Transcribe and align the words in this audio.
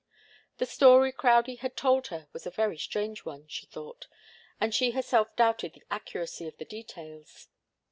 The 0.57 0.65
story 0.65 1.11
Crowdie 1.11 1.59
had 1.59 1.77
told 1.77 2.07
her 2.07 2.27
was 2.33 2.47
a 2.47 2.49
very 2.49 2.75
strange 2.79 3.23
one, 3.23 3.47
she 3.47 3.67
thought, 3.67 4.07
and 4.59 4.73
she 4.73 4.89
herself 4.97 5.35
doubted 5.35 5.73
the 5.73 5.83
accuracy 5.91 6.47
of 6.47 6.57
the 6.57 6.65
details. 6.65 7.49